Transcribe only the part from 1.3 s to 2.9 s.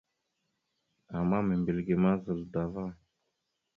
membilge ma zal dava.